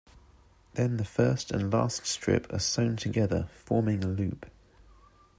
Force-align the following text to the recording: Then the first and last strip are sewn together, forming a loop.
Then 0.73 0.97
the 0.97 1.05
first 1.05 1.51
and 1.51 1.71
last 1.71 2.07
strip 2.07 2.51
are 2.51 2.57
sewn 2.57 2.95
together, 2.97 3.49
forming 3.53 4.03
a 4.03 4.07
loop. 4.07 4.47